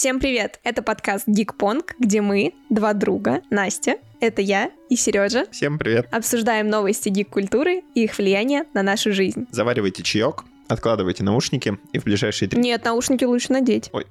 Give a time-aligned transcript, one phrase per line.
[0.00, 0.60] Всем привет!
[0.64, 6.08] Это подкаст Гикпонг, где мы, два друга, Настя, это я и Сережа, Всем привет.
[6.10, 9.46] обсуждаем новости гик-культуры и их влияние на нашу жизнь.
[9.50, 12.62] Заваривайте чаек, откладывайте наушники и в ближайшие три...
[12.62, 13.90] Нет, наушники лучше надеть.
[13.92, 14.06] Ой.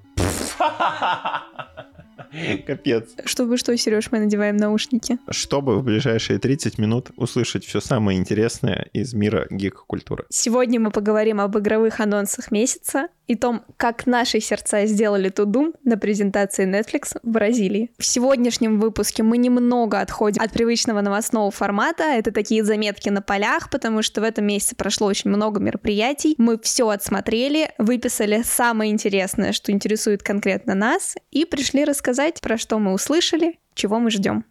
[2.68, 3.10] Капец.
[3.26, 5.18] Чтобы что, Сереж, мы надеваем наушники?
[5.32, 10.26] Чтобы в ближайшие 30 минут услышать все самое интересное из мира гик-культуры.
[10.30, 15.98] Сегодня мы поговорим об игровых анонсах месяца и том, как наши сердца сделали тудум на
[15.98, 17.92] презентации Netflix в Бразилии.
[18.00, 22.06] В сегодняшнем выпуске мы немного отходим от привычного новостного формата.
[22.06, 26.34] Это такие заметки на полях, потому что в этом месяце прошло очень много мероприятий.
[26.40, 32.80] Мы все отсмотрели, выписали самое интересное, что интересует конкретно нас, и пришли рассказать, про что
[32.80, 34.44] мы услышали, чего мы ждем.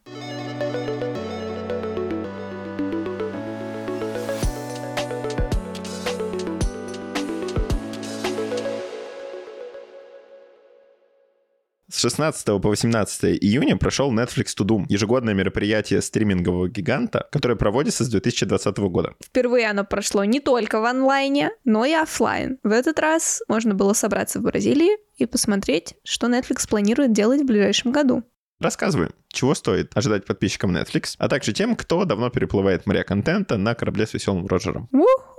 [11.98, 18.04] С 16 по 18 июня прошел Netflix To Doom, ежегодное мероприятие стримингового гиганта, которое проводится
[18.04, 19.14] с 2020 года.
[19.20, 22.58] Впервые оно прошло не только в онлайне, но и оффлайн.
[22.62, 27.46] В этот раз можно было собраться в Бразилии и посмотреть, что Netflix планирует делать в
[27.46, 28.22] ближайшем году.
[28.60, 33.74] Рассказываем, чего стоит ожидать подписчикам Netflix, а также тем, кто давно переплывает моря контента на
[33.74, 34.88] корабле с веселым Роджером.
[34.92, 35.37] Уху!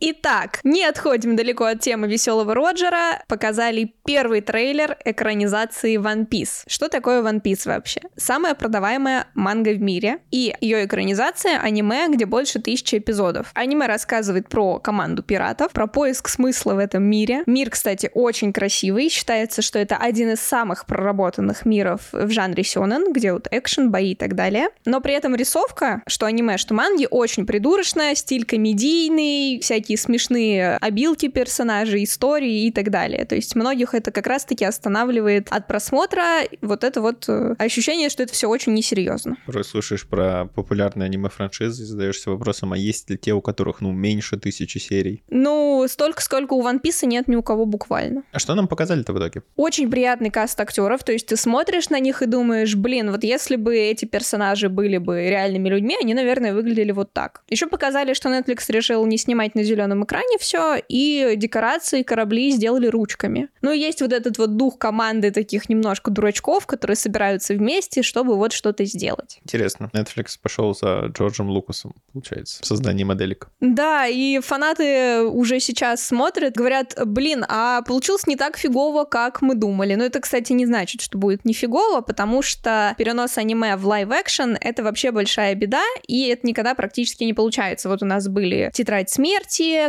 [0.00, 3.22] Итак, не отходим далеко от темы веселого Роджера.
[3.28, 6.64] Показали первый трейлер экранизации One Piece.
[6.66, 8.00] Что такое One Piece вообще?
[8.16, 10.18] Самая продаваемая манга в мире.
[10.30, 13.50] И ее экранизация аниме, где больше тысячи эпизодов.
[13.54, 17.42] Аниме рассказывает про команду пиратов, про поиск смысла в этом мире.
[17.46, 19.08] Мир, кстати, очень красивый.
[19.08, 24.12] Считается, что это один из самых проработанных миров в жанре сёнэн, где вот экшен, бои
[24.12, 24.68] и так далее.
[24.84, 31.28] Но при этом рисовка, что аниме, что манги, очень придурочная, стиль комедийный, всякие смешные обилки
[31.28, 33.24] персонажей, истории и так далее.
[33.24, 38.22] То есть многих это как раз-таки останавливает от просмотра вот это вот э, ощущение, что
[38.22, 39.36] это все очень несерьезно.
[39.46, 43.92] Порой слушаешь про популярные аниме-франшизы и задаешься вопросом, а есть ли те, у которых, ну,
[43.92, 45.22] меньше тысячи серий?
[45.30, 48.22] Ну, столько, сколько у One Piece нет ни у кого буквально.
[48.32, 49.42] А что нам показали-то в итоге?
[49.56, 53.56] Очень приятный каст актеров, то есть ты смотришь на них и думаешь, блин, вот если
[53.56, 57.42] бы эти персонажи были бы реальными людьми, они, наверное, выглядели вот так.
[57.48, 62.86] Еще показали, что Netflix решил не снимать на зеленом экране все, и декорации корабли сделали
[62.86, 63.48] ручками.
[63.60, 68.36] Ну, и есть вот этот вот дух команды таких немножко дурачков, которые собираются вместе, чтобы
[68.36, 69.40] вот что-то сделать.
[69.44, 69.90] Интересно.
[69.92, 73.48] Netflix пошел за Джорджем Лукасом, получается, в создании моделек.
[73.60, 79.54] Да, и фанаты уже сейчас смотрят, говорят, блин, а получилось не так фигово, как мы
[79.54, 79.94] думали.
[79.94, 84.56] Но это, кстати, не значит, что будет не фигово, потому что перенос аниме в live-action—
[84.60, 87.88] это вообще большая беда, и это никогда практически не получается.
[87.88, 89.21] Вот у нас были «Тетрадь смерти»,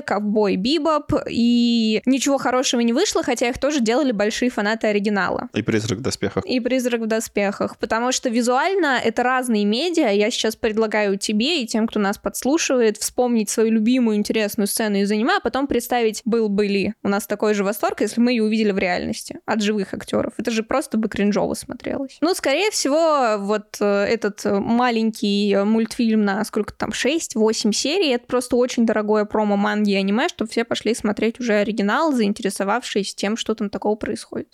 [0.05, 5.49] «Ковбой Бибоп», и ничего хорошего не вышло, хотя их тоже делали большие фанаты оригинала.
[5.53, 6.45] И «Призрак в доспехах».
[6.45, 10.09] И «Призрак в доспехах», потому что визуально это разные медиа.
[10.09, 15.11] Я сейчас предлагаю тебе и тем, кто нас подслушивает, вспомнить свою любимую интересную сцену из
[15.11, 18.43] аниме, а потом представить, был бы ли у нас такой же восторг, если мы ее
[18.43, 20.33] увидели в реальности от живых актеров.
[20.38, 22.17] Это же просто бы кринжово смотрелось.
[22.22, 28.55] Ну, скорее всего, вот э, этот маленький мультфильм на сколько там, 6-8 серий, это просто
[28.55, 33.56] очень дорогое промо манги и аниме, чтобы все пошли смотреть уже оригинал, заинтересовавшись тем, что
[33.56, 34.50] там такого происходит.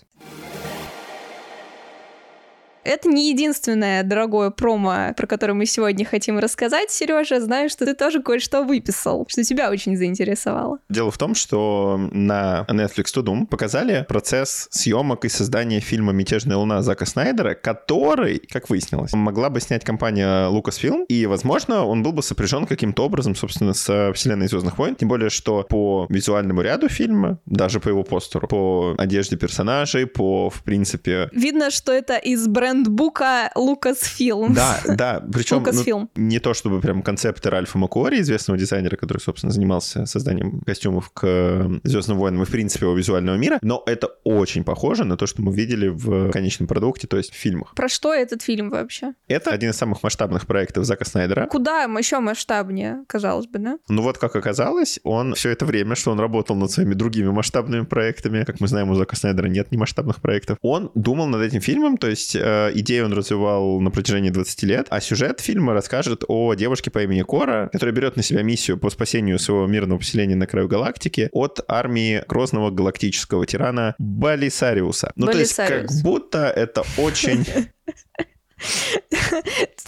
[2.84, 7.40] Это не единственное дорогое промо, про которое мы сегодня хотим рассказать, Сережа.
[7.40, 10.78] Знаю, что ты тоже кое-что выписал, что тебя очень заинтересовало.
[10.88, 16.56] Дело в том, что на Netflix To Doom показали процесс съемок и создания фильма «Мятежная
[16.56, 22.12] луна» Зака Снайдера, который, как выяснилось, могла бы снять компания Lucasfilm, и, возможно, он был
[22.12, 26.88] бы сопряжен каким-то образом, собственно, со вселенной «Звездных войн», тем более, что по визуальному ряду
[26.88, 31.28] фильма, даже по его постеру, по одежде персонажей, по, в принципе...
[31.32, 34.54] Видно, что это из брендбука Lucasfilm.
[34.54, 39.52] Да, да, причем ну, не то чтобы прям концепты Ральфа Макуори, известного дизайнера, который, собственно,
[39.52, 44.64] занимался созданием костюмов к Звездным войнам и, в принципе, его визуального мира, но это очень
[44.64, 47.74] похоже на то, что мы видели в конечном продукте, то есть в фильмах.
[47.74, 49.14] Про что этот фильм вообще?
[49.28, 51.46] Это один из самых масштабных проектов Зака Снайдера.
[51.46, 53.78] Куда еще масштабнее, казалось бы, да?
[53.88, 57.84] Ну вот, как оказалось, он все это время, что он работал над своими другими масштабными
[57.84, 61.96] проектами, как мы знаем, у Зака Снайдера нет немасштабных проектов, он думал над этим фильмом,
[61.96, 66.54] то есть э, идею он развивал на протяжении 20 лет, а сюжет фильма расскажет о
[66.54, 70.46] девушке по имени Кора, которая берет на себя миссию по спасению своего мирного поселения на
[70.46, 75.12] краю галактики от армии грозного галактического тирана Балисариуса.
[75.16, 76.02] Ну, то есть, как Балисариус.
[76.02, 77.46] будто это очень...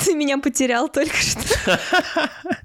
[0.04, 1.78] Ты меня потерял только что.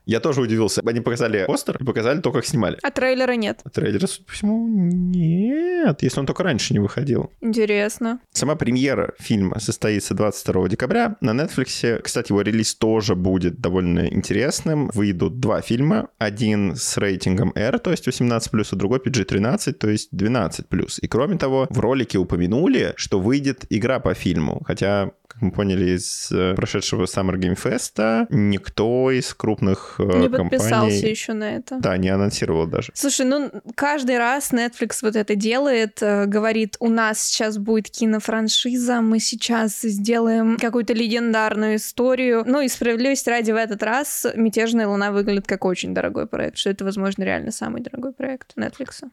[0.07, 0.81] Я тоже удивился.
[0.85, 2.77] Они показали постер и показали то, как снимали.
[2.81, 3.59] А трейлера нет.
[3.65, 7.31] А трейлера, судя по всему, нет, если он только раньше не выходил.
[7.41, 8.21] Интересно.
[8.31, 12.01] Сама премьера фильма состоится 22 декабря на Netflix.
[12.01, 14.89] Кстати, его релиз тоже будет довольно интересным.
[14.93, 16.07] Выйдут два фильма.
[16.19, 20.99] Один с рейтингом R, то есть 18+, а другой PG-13, то есть 12+.
[21.01, 24.63] И кроме того, в ролике упомянули, что выйдет игра по фильму.
[24.65, 30.29] Хотя как мы поняли из э, прошедшего Summer Game Fest, никто из крупных э, не
[30.29, 30.49] компаний...
[30.49, 31.79] подписался еще на это.
[31.79, 32.91] Да, не анонсировал даже.
[32.93, 39.01] Слушай, ну каждый раз Netflix вот это делает, э, говорит, у нас сейчас будет кинофраншиза,
[39.01, 42.43] мы сейчас сделаем какую-то легендарную историю.
[42.45, 46.69] Ну и справедливости ради в этот раз «Мятежная луна» выглядит как очень дорогой проект, что
[46.69, 49.03] это, возможно, реально самый дорогой проект Netflix.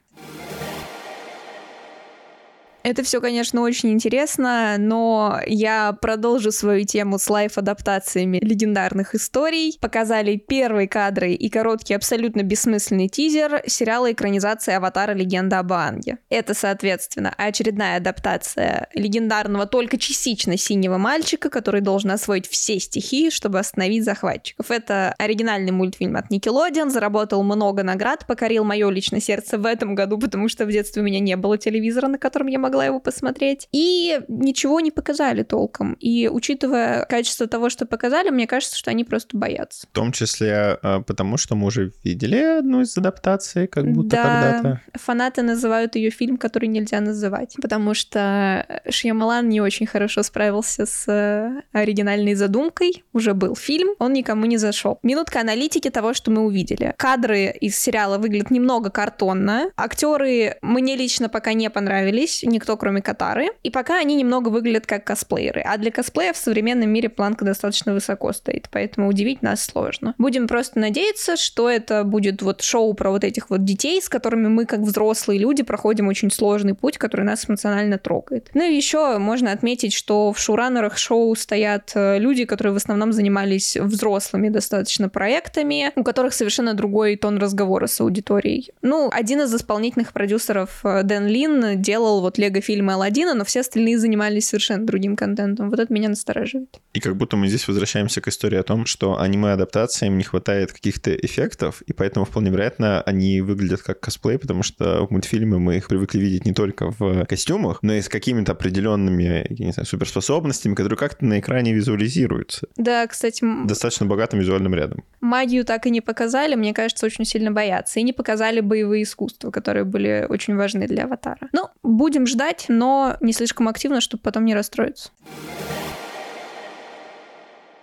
[2.85, 9.79] Это все, конечно, очень интересно, но я продолжу свою тему с лайф-адаптациями легендарных историй.
[9.81, 15.15] Показали первые кадры и короткий, абсолютно бессмысленный тизер сериала экранизации «Аватара.
[15.15, 16.19] Легенда об Аанге».
[16.29, 23.61] Это, соответственно, очередная адаптация легендарного только частично синего мальчика, который должен освоить все стихии, чтобы
[23.61, 24.71] остановить захватчиков.
[24.71, 30.19] Это оригинальный мультфильм от Nickelodeon, заработал много наград, покорил мое личное сердце в этом году,
[30.19, 33.01] потому что в детстве у меня не было телевизора, на котором я могла могла его
[33.01, 33.69] посмотреть.
[33.73, 35.95] И ничего не показали толком.
[35.95, 39.87] И учитывая качество того, что показали, мне кажется, что они просто боятся.
[39.87, 44.23] В том числе а, потому, что мы уже видели одну из адаптаций, как будто да,
[44.23, 44.81] когда-то.
[44.95, 51.05] фанаты называют ее фильм, который нельзя называть, потому что Шьямалан не очень хорошо справился с
[51.07, 53.05] э, оригинальной задумкой.
[53.13, 54.99] Уже был фильм, он никому не зашел.
[55.03, 56.95] Минутка аналитики того, что мы увидели.
[56.97, 59.71] Кадры из сериала выглядят немного картонно.
[59.77, 62.43] Актеры мне лично пока не понравились.
[62.43, 63.49] Никто никто, кроме Катары.
[63.63, 65.61] И пока они немного выглядят как косплееры.
[65.61, 70.15] А для косплея в современном мире планка достаточно высоко стоит, поэтому удивить нас сложно.
[70.17, 74.49] Будем просто надеяться, что это будет вот шоу про вот этих вот детей, с которыми
[74.49, 78.51] мы, как взрослые люди, проходим очень сложный путь, который нас эмоционально трогает.
[78.55, 83.13] Ну и еще можно отметить, что в шоураннерах шоу стоят э, люди, которые в основном
[83.13, 88.73] занимались взрослыми достаточно проектами, у которых совершенно другой тон разговора с аудиторией.
[88.81, 93.61] Ну, один из исполнительных продюсеров э, Дэн Лин делал вот Лего фильмы Алладина, но все
[93.61, 95.71] остальные занимались совершенно другим контентом.
[95.71, 96.81] Вот это меня настораживает.
[96.93, 101.15] И как будто мы здесь возвращаемся к истории о том, что аниме-адаптациям не хватает каких-то
[101.15, 105.89] эффектов, и поэтому вполне вероятно они выглядят как косплей, потому что в мультфильмы мы их
[105.89, 110.75] привыкли видеть не только в костюмах, но и с какими-то определенными, я не знаю, суперспособностями,
[110.75, 112.69] которые как-то на экране визуализируются.
[112.77, 113.45] Да, кстати...
[113.67, 115.05] Достаточно богатым визуальным рядом.
[115.21, 118.01] Магию так и не показали, мне кажется, очень сильно боятся.
[118.01, 121.49] И не показали боевые искусства, которые были очень важны для Аватара.
[121.53, 125.11] Ну, будем ждать ждать, но не слишком активно, чтобы потом не расстроиться.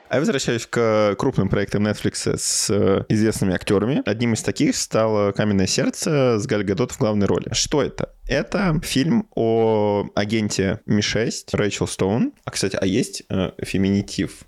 [0.10, 4.04] А я возвращаюсь к крупным проектам Netflix с э, известными актерами.
[4.06, 7.48] Одним из таких стало «Каменное сердце» с Галь Гадот в главной роли.
[7.54, 8.14] Что это?
[8.28, 12.34] Это фильм о агенте Ми-6 Рэйчел Стоун.
[12.44, 14.44] А, кстати, а есть э, феминитив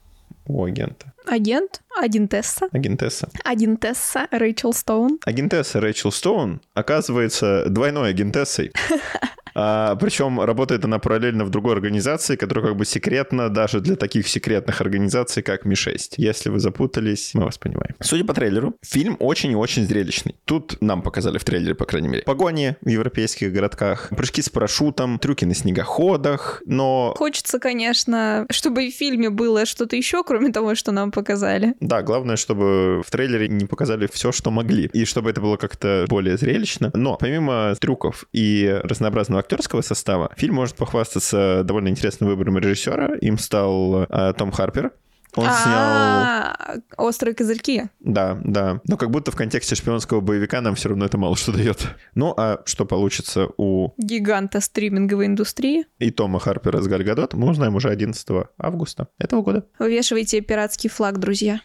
[0.48, 1.14] у агента?
[1.26, 1.82] Агент?
[1.98, 2.68] Агентесса?
[2.74, 3.30] Агентесса.
[3.46, 5.20] Агентесса Рэйчел Стоун.
[5.24, 8.74] Агентесса Рэйчел Стоун оказывается двойной агентессой.
[9.55, 14.27] А, причем работает она параллельно в другой организации, которая как бы секретна даже для таких
[14.27, 16.15] секретных организаций, как Ми-6.
[16.17, 17.95] Если вы запутались, мы вас понимаем.
[18.00, 20.36] Судя по трейлеру, фильм очень и очень зрелищный.
[20.45, 25.19] Тут нам показали в трейлере, по крайней мере, погони в европейских городках, прыжки с парашютом,
[25.19, 27.13] трюки на снегоходах, но...
[27.17, 31.75] Хочется, конечно, чтобы в фильме было что-то еще, кроме того, что нам показали.
[31.79, 36.05] Да, главное, чтобы в трейлере не показали все, что могли, и чтобы это было как-то
[36.10, 36.91] более зрелищно.
[36.93, 43.16] Но помимо трюков и разнообразного актерского состава, фильм может похвастаться довольно интересным выбором режиссера.
[43.22, 44.92] Им стал э, Том Харпер,
[45.36, 46.82] он а, снял...
[46.98, 47.86] «Острые козырьки».
[48.00, 48.82] Да, да.
[48.86, 51.88] Но как будто в контексте шпионского боевика нам все равно это мало что дает.
[52.14, 53.94] Ну, а что получится у...
[53.98, 55.86] Гиганта стриминговой индустрии.
[55.98, 59.66] И Тома Харпера с Гальгадот мы узнаем уже 11 августа этого года.
[59.80, 61.62] Вывешивайте пиратский флаг, друзья.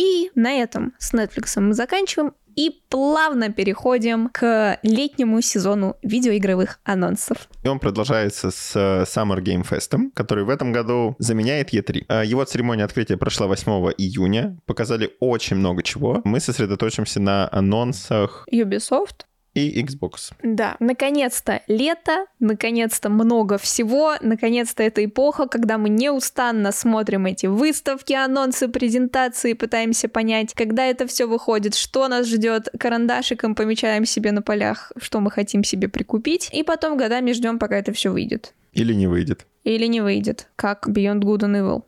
[0.00, 7.48] И на этом с Netflix мы заканчиваем и плавно переходим к летнему сезону видеоигровых анонсов.
[7.62, 12.06] И он продолжается с э, Summer Game Fest, который в этом году заменяет E3.
[12.08, 14.58] Э, его церемония открытия прошла 8 июня.
[14.64, 16.22] Показали очень много чего.
[16.24, 18.46] Мы сосредоточимся на анонсах...
[18.50, 19.26] Ubisoft?
[19.54, 20.32] И Xbox.
[20.42, 28.12] Да, наконец-то лето, наконец-то много всего, наконец-то эта эпоха, когда мы неустанно смотрим эти выставки,
[28.12, 34.42] анонсы, презентации, пытаемся понять, когда это все выходит, что нас ждет, карандашиком помечаем себе на
[34.42, 38.54] полях, что мы хотим себе прикупить, и потом годами ждем, пока это все выйдет.
[38.72, 39.46] Или не выйдет.
[39.64, 41.82] Или не выйдет, как Beyond Good and Evil.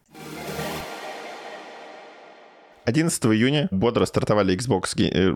[2.85, 5.31] 11 июня бодро стартовали Xbox, э,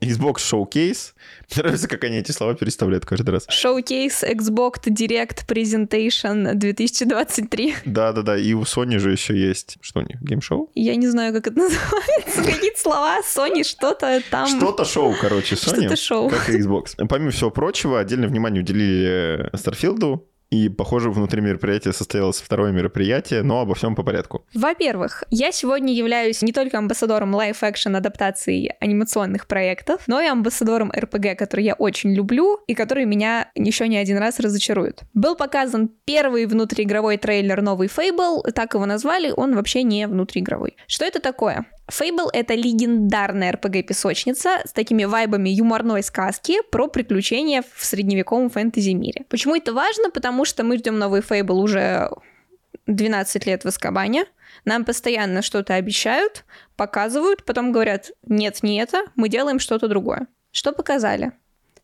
[0.00, 1.12] Xbox Showcase.
[1.50, 3.46] Мне нравится, как они эти слова переставляют каждый раз.
[3.48, 7.74] Showcase Xbox Direct Presentation 2023.
[7.86, 9.78] Да-да-да, и у Sony же еще есть...
[9.80, 10.70] Что у них, геймшоу?
[10.74, 12.42] Я не знаю, как это называется.
[12.44, 14.46] Какие-то слова Sony, что-то там...
[14.46, 15.80] Что-то шоу, короче, Sony.
[15.80, 16.28] Что-то шоу.
[16.28, 17.06] Как и Xbox.
[17.08, 23.42] Помимо всего прочего, отдельное внимание уделили Starfield у, и, похоже, внутри мероприятия состоялось второе мероприятие,
[23.42, 24.44] но обо всем по порядку.
[24.52, 31.38] Во-первых, я сегодня являюсь не только амбассадором live-action адаптации анимационных проектов, но и амбассадором РПГ,
[31.38, 35.00] который я очень люблю и который меня еще не один раз разочарует.
[35.14, 40.76] Был показан первый внутриигровой трейлер новый Fable, так его назвали, он вообще не внутриигровой.
[40.86, 41.64] Что это такое?
[41.92, 49.26] Fable— это легендарная RPG-песочница с такими вайбами юморной сказки про приключения в средневековом фэнтези-мире.
[49.28, 50.10] Почему это важно?
[50.10, 52.10] Потому что мы ждем новый Fable уже
[52.86, 54.24] 12 лет в Аскабане,
[54.64, 56.44] нам постоянно что-то обещают,
[56.76, 60.26] показывают, потом говорят, нет, не это, мы делаем что-то другое.
[60.50, 61.32] Что показали?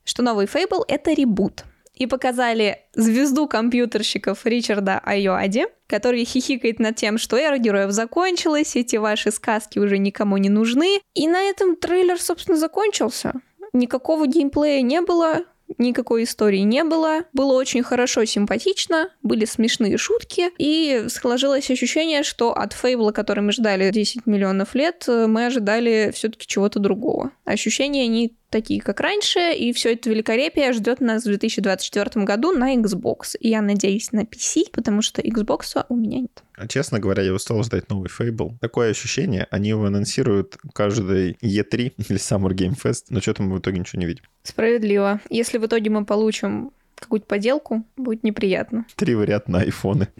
[0.04, 1.64] Что новый Fable— это ребут—
[1.98, 8.96] и показали звезду компьютерщиков Ричарда Айоади, который хихикает над тем, что эра героев закончилась, эти
[8.96, 11.00] ваши сказки уже никому не нужны.
[11.14, 13.34] И на этом трейлер, собственно, закончился.
[13.72, 15.44] Никакого геймплея не было,
[15.76, 17.24] никакой истории не было.
[17.32, 23.52] Было очень хорошо, симпатично, были смешные шутки, и сложилось ощущение, что от Фейбла, который мы
[23.52, 27.32] ждали 10 миллионов лет, мы ожидали все-таки чего-то другого.
[27.44, 32.74] Ощущения не такие, как раньше, и все это великолепие ждет нас в 2024 году на
[32.76, 33.36] Xbox.
[33.40, 36.42] И я надеюсь на PC, потому что Xbox у меня нет.
[36.56, 38.58] А честно говоря, я устал ждать новый Fable.
[38.60, 43.60] Такое ощущение, они его анонсируют каждый E3 или Summer Game Fest, но что-то мы в
[43.60, 44.24] итоге ничего не видим.
[44.42, 45.20] Справедливо.
[45.30, 48.86] Если в итоге мы получим какую-то поделку, будет неприятно.
[48.96, 50.08] Три варианта на айфоны.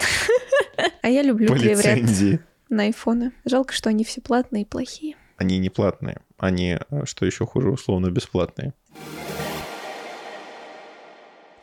[1.03, 3.33] А я люблю три варианта на айфоны.
[3.45, 5.17] Жалко, что они все платные и плохие.
[5.39, 8.75] Они не платные, они, э, что еще хуже, условно бесплатные.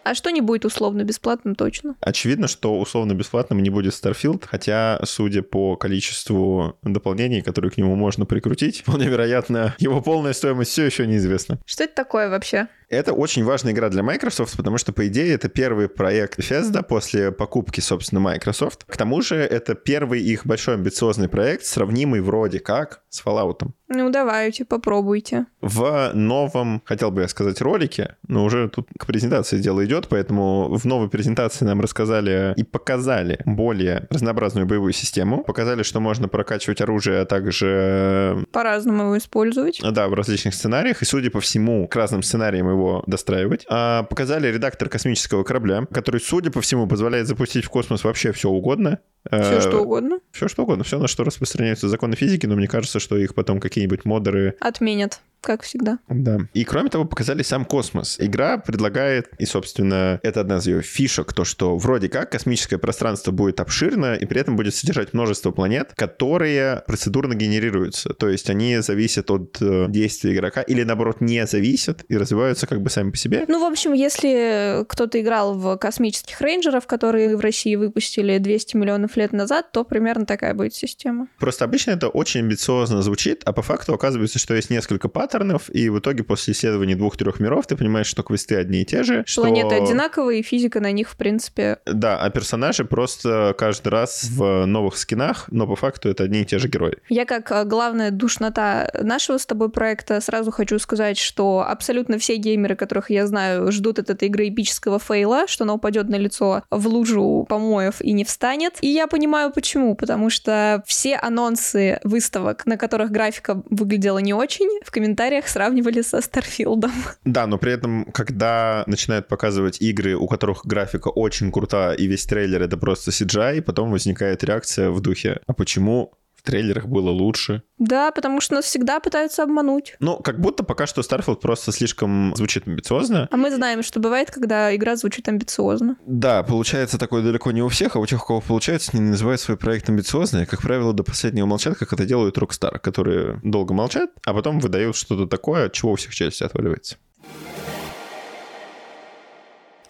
[0.05, 1.95] А что не будет условно бесплатным точно?
[1.99, 8.25] Очевидно, что условно-бесплатным не будет Starfield, хотя, судя по количеству дополнений, которые к нему можно
[8.25, 11.59] прикрутить, вполне вероятно, его полная стоимость все еще неизвестна.
[11.65, 12.67] Что это такое вообще?
[12.89, 17.31] Это очень важная игра для Microsoft, потому что, по идее, это первый проект Bethesda после
[17.31, 18.83] покупки, собственно, Microsoft.
[18.85, 23.67] К тому же, это первый их большой амбициозный проект, сравнимый вроде как с Fallout.
[23.87, 25.45] Ну, давайте, попробуйте.
[25.61, 30.75] В новом, хотел бы я сказать, ролике, но уже тут к презентации дело идет, поэтому
[30.75, 36.81] в новой презентации нам рассказали и показали более разнообразную боевую систему, показали, что можно прокачивать
[36.81, 39.79] оружие, а также По-разному его использовать.
[39.91, 42.74] да, в различных сценариях, и, судя по всему, к разным сценариям его
[43.07, 43.65] достраивать.
[43.69, 48.49] А, показали редактор космического корабля, который, судя по всему, позволяет запустить в космос вообще все
[48.49, 48.99] угодно.
[49.29, 50.19] Все что угодно.
[50.31, 53.59] Все что угодно, все, на что распространяются законы физики, но мне кажется, что их потом
[53.59, 55.99] какие-нибудь модеры Отменят, как всегда.
[56.09, 56.39] да.
[56.53, 58.17] И кроме того, показали сам космос.
[58.19, 63.31] Игра предлагает, и, собственно, это одна из ее фишек, то, что вроде как космическое пространство
[63.31, 68.09] будет обширно, и при этом будет содержать множество планет, которые процедурно генерируются.
[68.13, 72.81] То есть они зависят от э, действия игрока, или, наоборот, не зависят и развиваются как
[72.81, 73.45] бы сами по себе.
[73.47, 79.15] Ну, в общем, если кто-то играл в космических рейнджеров, которые в России выпустили 200 миллионов
[79.17, 81.27] лет назад, то примерно такая будет система.
[81.39, 85.34] Просто обычно это очень амбициозно звучит, а по факту оказывается, что есть несколько паттернов,
[85.69, 89.23] и в итоге после исследования двух-трех миров ты понимаешь, что квесты одни и те же,
[89.25, 89.41] что...
[89.41, 91.79] Планеты одинаковые, и физика на них, в принципе...
[91.85, 96.45] Да, а персонажи просто каждый раз в новых скинах, но по факту это одни и
[96.45, 96.97] те же герои.
[97.09, 102.35] Я как э, главная душнота нашего с тобой проекта сразу хочу сказать, что абсолютно все
[102.35, 106.63] геймеры, которых я знаю, ждут от этой игры эпического фейла, что она упадет на лицо
[106.69, 108.77] в лужу помоев и не встанет.
[108.81, 114.69] И я понимаю почему, потому что все анонсы выставок, на которых графика выглядела не очень,
[114.83, 116.91] в комментариях сравнивали со Starfield ом.
[117.23, 122.25] Да, но при этом, когда начинают показывать игры, у которых графика очень крута, и весь
[122.25, 126.13] трейлер это просто CGI, потом возникает реакция в духе, а почему
[126.45, 127.63] трейлерах было лучше?
[127.77, 129.95] Да, потому что нас всегда пытаются обмануть.
[129.99, 133.27] Ну, как будто пока что Starfield просто слишком звучит амбициозно.
[133.31, 135.97] А мы знаем, что бывает, когда игра звучит амбициозно.
[136.05, 139.41] Да, получается такое далеко не у всех, а у тех, у кого получается, они называют
[139.41, 143.73] свой проект амбициозным, и, как правило, до последнего молчат, как это делают Rockstar, которые долго
[143.73, 146.97] молчат, а потом выдают что-то такое, от чего у всех челюсть отваливается.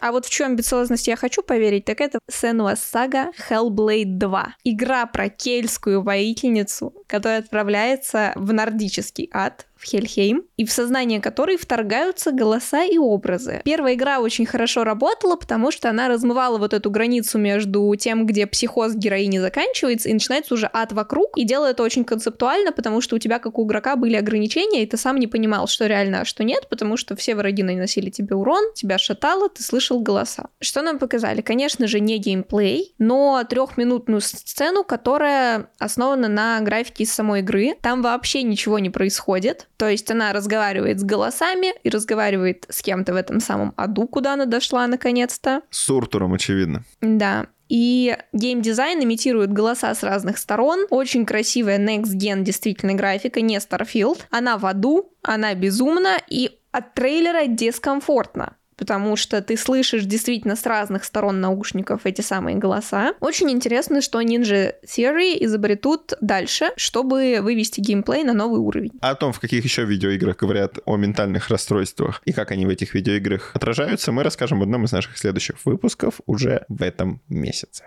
[0.06, 4.56] А вот в чем амбициозность я хочу поверить, так это Senua's Saga Hellblade 2.
[4.64, 11.58] Игра про кельтскую воительницу, которая отправляется в нордический ад, в Хельхейм, и в сознание которой
[11.58, 13.62] вторгаются голоса и образы.
[13.66, 18.48] Первая игра очень хорошо работала, потому что она размывала вот эту границу между тем, где
[18.48, 23.18] психоз героини заканчивается, и начинается уже ад вокруг, и делает это очень концептуально, потому что
[23.18, 26.26] у тебя, как у игрока, были ограничения, и ты сам не понимал, что реально, а
[26.26, 30.46] что нет, потому что все враги наносили тебе урон, тебя шатало, ты слышал голоса.
[30.62, 31.42] Что нам показали?
[31.42, 37.74] Конечно же, не геймплей, но трехминутную сцену, которая основана на графике из самой игры.
[37.82, 39.68] Там вообще ничего не происходит.
[39.78, 44.34] То есть она разговаривает с голосами и разговаривает с кем-то в этом самом аду, куда
[44.34, 45.62] она дошла наконец-то.
[45.70, 46.84] С Уртуром, очевидно.
[47.02, 47.48] Да.
[47.68, 50.86] И геймдизайн имитирует голоса с разных сторон.
[50.90, 54.22] Очень красивая Next Gen действительно графика, не Starfield.
[54.30, 60.65] Она в аду, она безумна, и от трейлера дискомфортно потому что ты слышишь действительно с
[60.65, 63.13] разных сторон наушников эти самые голоса.
[63.20, 68.91] Очень интересно, что Ninja Theory изобретут дальше, чтобы вывести геймплей на новый уровень.
[69.01, 72.70] А о том, в каких еще видеоиграх говорят о ментальных расстройствах и как они в
[72.70, 77.86] этих видеоиграх отражаются, мы расскажем в одном из наших следующих выпусков уже в этом месяце.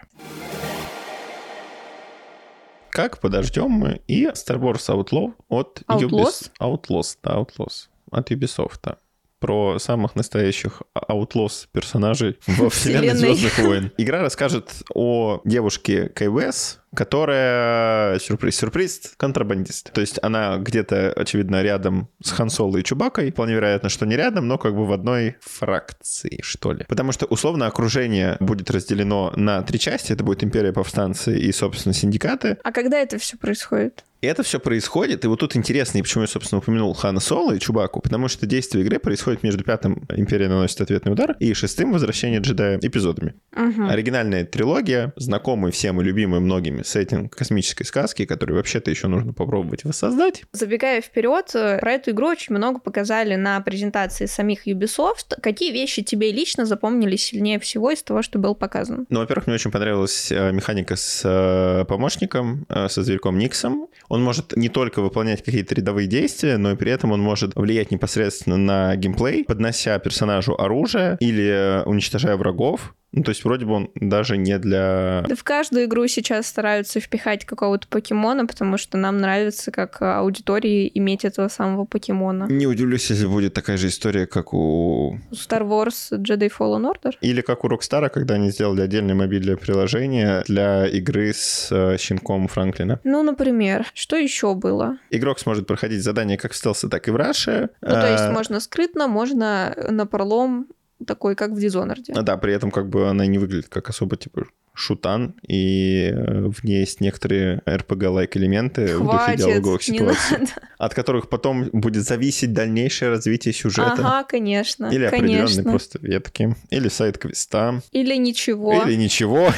[2.90, 6.11] Как подождем мы и Star Wars Outlaw от Outlaws?
[6.11, 6.50] Ubis...
[6.61, 7.88] Outlaws, да, Outlaws.
[8.11, 8.97] От Ubisoft
[9.38, 13.16] про самых настоящих Outlaws персонажей во вселенной.
[13.16, 13.92] Звездных войн.
[13.97, 19.93] Игра расскажет о девушке КВС, которая, сюрприз, сюрприз, контрабандист.
[19.93, 23.31] То есть она где-то, очевидно, рядом с Хан Соло и Чубакой.
[23.31, 26.85] Вполне вероятно, что не рядом, но как бы в одной фракции, что ли.
[26.88, 30.12] Потому что, условно, окружение будет разделено на три части.
[30.12, 32.59] Это будет Империя Повстанцы и, собственно, Синдикаты.
[32.64, 34.02] А когда это все происходит?
[34.21, 37.61] Это все происходит, и вот тут интересно, и почему я, собственно, упомянул Хана Соло и
[37.61, 42.40] Чубаку, потому что действие игры происходит между пятым «Империя наносит ответный удар» и шестым «Возвращение
[42.40, 43.35] джедая» эпизодами.
[43.52, 43.88] Мгм.
[43.88, 49.85] Оригинальная трилогия, знакомый всем и любимый многими сеттинг космической сказки, который вообще-то еще нужно попробовать
[49.85, 50.42] воссоздать.
[50.53, 55.40] Забегая вперед, э, про эту игру очень много показали на презентации самих Ubisoft.
[55.42, 59.07] Какие вещи тебе лично запомнились сильнее всего из того, что был показан?
[59.09, 63.88] Ну, во-первых, мне очень понравилась э, механика с э, помощником, со зверьком Никсом.
[64.09, 67.90] Он может не только выполнять какие-то рядовые действия, но и при этом он может влиять
[67.90, 72.94] непосредственно на геймплей, поднося персонажу оружие или уничтожая врагов.
[73.12, 75.25] Ну, то есть вроде бы он даже не для...
[75.27, 80.90] Да в каждую игру сейчас стараются впихать какого-то покемона, потому что нам нравится как аудитории
[80.94, 82.44] иметь этого самого покемона.
[82.51, 85.18] Не удивлюсь, если будет такая же история, как у...
[85.33, 87.14] Star Wars Jedi Fallen Order.
[87.23, 92.47] Или как у Rockstar, когда они сделали отдельное мобильное приложение для игры с э, щенком
[92.47, 93.01] Франклина.
[93.05, 94.99] Ну, например, что еще было?
[95.11, 97.71] Игрок сможет проходить задания как в стелсе, так и в раше.
[97.81, 100.66] Ну, то есть Э, можно скрытно, можно на пролом,
[101.07, 102.05] такой, как в Dishonored.
[102.15, 106.49] А, Да, при этом как бы она не выглядит как особо типа шутан, и э,
[106.49, 110.39] в ней есть некоторые RPG-лайк элементы в духе Хватит, диалоговых ситуаций,
[110.79, 113.95] от которых потом будет зависеть дальнейшее развитие сюжета.
[113.99, 115.71] Ага, конечно, Или определенные конечно.
[115.71, 118.85] просто ветки, или сайт-квеста, Или ничего.
[118.85, 119.51] или ничего.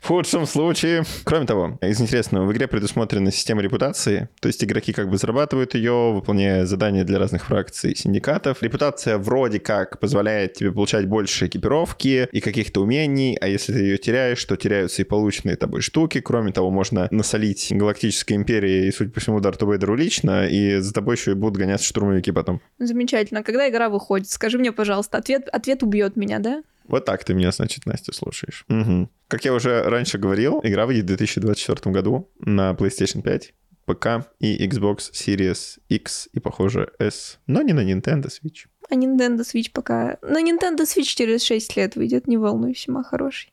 [0.00, 1.04] В худшем случае.
[1.24, 5.74] Кроме того, из интересного, в игре предусмотрена система репутации, то есть игроки как бы зарабатывают
[5.74, 8.62] ее, выполняя задания для разных фракций синдикатов.
[8.62, 13.98] Репутация вроде как позволяет тебе получать больше экипировки и каких-то умений, а если ты ее
[13.98, 16.20] теряешь, то теряются и полученные тобой штуки.
[16.20, 20.92] Кроме того, можно насолить Галактической Империи и, судя по всему, Дарту Вейдеру лично, и за
[20.92, 22.60] тобой еще и будут гоняться штурмовики потом.
[22.78, 23.42] Замечательно.
[23.42, 24.28] Когда игра выходит?
[24.28, 26.62] Скажи мне, пожалуйста, ответ, ответ убьет меня, да?
[26.88, 28.64] Вот так ты меня, значит, Настя, слушаешь.
[28.68, 29.10] Мгм.
[29.28, 34.66] Как я уже раньше говорил, игра выйдет в 2024 году на PlayStation 5, ПК и
[34.66, 38.66] Xbox Series X и, похоже, S, но не на Nintendo Switch.
[38.90, 40.18] А Nintendo Switch пока...
[40.22, 43.52] На Nintendo Switch через 6 лет выйдет, не волнуйся, ма хороший.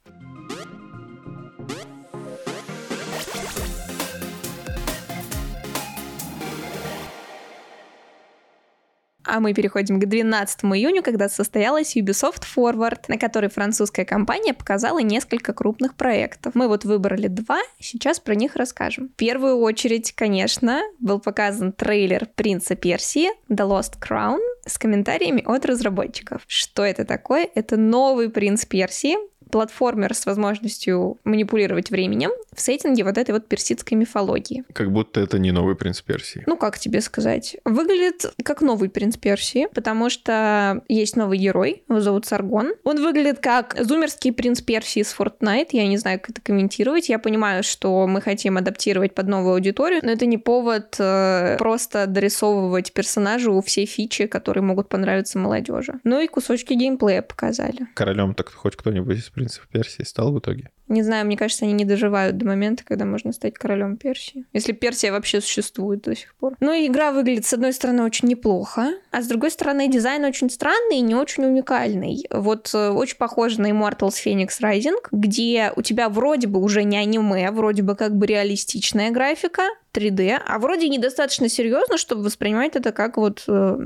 [9.25, 14.99] А мы переходим к 12 июню, когда состоялась Ubisoft Forward, на которой французская компания показала
[14.99, 16.53] несколько крупных проектов.
[16.55, 19.09] Мы вот выбрали два, сейчас про них расскажем.
[19.09, 25.65] В первую очередь, конечно, был показан трейлер «Принца Персии» The Lost Crown с комментариями от
[25.65, 26.43] разработчиков.
[26.47, 27.49] Что это такое?
[27.55, 29.15] Это новый «Принц Персии»,
[29.51, 34.63] платформер с возможностью манипулировать временем в сеттинге вот этой вот персидской мифологии.
[34.73, 36.43] Как будто это не новый принц Персии.
[36.47, 37.57] Ну, как тебе сказать?
[37.65, 42.73] Выглядит как новый принц Персии, потому что есть новый герой, его зовут Саргон.
[42.83, 47.09] Он выглядит как зумерский принц Персии с Fortnite, я не знаю, как это комментировать.
[47.09, 52.07] Я понимаю, что мы хотим адаптировать под новую аудиторию, но это не повод э, просто
[52.07, 55.99] дорисовывать персонажу все фичи, которые могут понравиться молодежи.
[56.03, 57.87] Ну и кусочки геймплея показали.
[57.93, 60.71] Королем так хоть кто-нибудь из принцев Персии стал в итоге?
[60.87, 64.45] Не знаю, мне кажется, они не доживают до момента, когда можно стать королем Персии.
[64.53, 66.55] Если Персия вообще существует до сих пор.
[66.59, 70.97] Ну игра выглядит, с одной стороны, очень неплохо, а с другой стороны, дизайн очень странный
[70.97, 72.25] и не очень уникальный.
[72.29, 76.97] Вот э, очень похоже на Immortals Phoenix Rising, где у тебя вроде бы уже не
[76.97, 79.63] аниме, вроде бы как бы реалистичная графика,
[79.95, 83.77] 3D, а вроде недостаточно серьезно, чтобы воспринимать это как вот, э,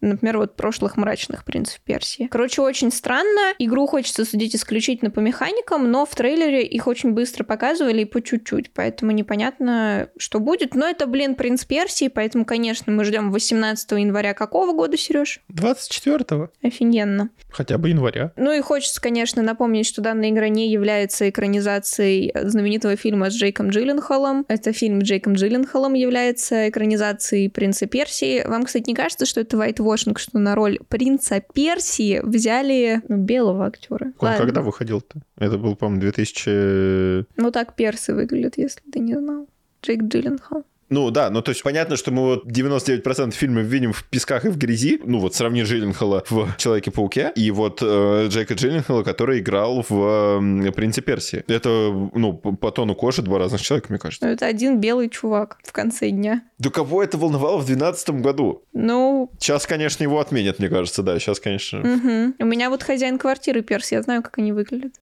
[0.00, 2.28] например, вот прошлых мрачных принцев Персии.
[2.30, 3.54] Короче, очень странно.
[3.58, 8.20] Игру хочется судить исключительно по механикам, но в трейлере их очень быстро показывали и по
[8.20, 10.74] чуть-чуть, поэтому непонятно, что будет.
[10.74, 15.40] Но это, блин, принц Персии, поэтому, конечно, мы ждем 18 января какого года, Сереж?
[15.52, 16.50] 24-го.
[16.64, 17.30] Офигенно.
[17.50, 18.32] Хотя бы января.
[18.36, 23.70] Ну и хочется, конечно, напомнить, что данная игра не является экранизацией знаменитого фильма с Джейком
[23.70, 24.46] Джилленхолом.
[24.48, 28.44] Это фильм с Джейком Джилленхолом является экранизацией принца Персии.
[28.44, 33.66] Вам, кстати, не кажется, что это вайтвошинг, что на роль принца Персии взяли ну, белого
[33.66, 34.06] актера?
[34.06, 34.44] Он Ладно.
[34.44, 35.20] когда выходил-то?
[35.38, 37.26] Это был, по-моему, 2000...
[37.36, 39.46] Ну так персы выглядят, если ты не знал.
[39.82, 40.64] Джейк Джилленхол.
[40.88, 44.48] Ну да, ну то есть понятно, что мы вот 99% фильмов видим в песках и
[44.48, 45.00] в грязи.
[45.04, 50.72] Ну вот сравни Джилленхола в Человеке-пауке и вот э, Джейка Джилленхола, который играл в э,
[50.72, 51.44] Принце Персии.
[51.48, 51.68] Это,
[52.14, 54.26] ну, по тону кожи два разных человека, мне кажется.
[54.26, 56.42] Ну это один белый чувак в конце дня.
[56.58, 58.62] Да кого это волновало в 2012 году?
[58.72, 59.30] Ну...
[59.38, 61.80] Сейчас, конечно, его отменят, мне кажется, да, сейчас, конечно.
[61.80, 62.34] Угу.
[62.38, 64.94] У меня вот хозяин квартиры Перси, я знаю, как они выглядят.